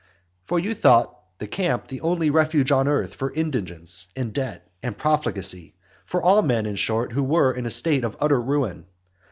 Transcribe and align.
For 0.41 0.57
you 0.57 0.73
thought 0.73 1.15
the 1.37 1.45
camp 1.45 1.85
the 1.87 2.01
only 2.01 2.31
refuge 2.31 2.71
on 2.71 2.87
earth 2.87 3.13
for 3.13 3.31
indigence, 3.31 4.07
and 4.15 4.33
debt, 4.33 4.67
and 4.81 4.97
profligacy, 4.97 5.75
for 6.05 6.23
all 6.23 6.41
men, 6.41 6.65
in 6.65 6.73
short, 6.75 7.11
who 7.11 7.21
were 7.21 7.53
in 7.53 7.67
a 7.67 7.69
state 7.69 8.03
of 8.03 8.17
utter 8.19 8.41
ruin. 8.41 8.87